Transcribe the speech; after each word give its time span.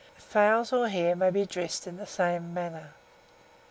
Fowls 0.17 0.73
or 0.73 0.87
hare 0.87 1.15
may 1.15 1.29
be 1.29 1.45
dressed 1.45 1.85
in 1.85 1.97
the 1.97 2.07
same 2.07 2.55
manner. 2.55 2.89